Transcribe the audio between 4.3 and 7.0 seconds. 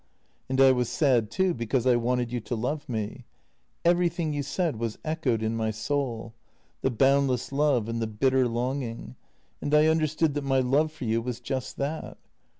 you said was echoed in my soul— the